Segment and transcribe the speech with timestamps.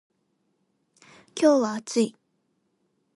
[1.39, 2.15] 今日は暑い。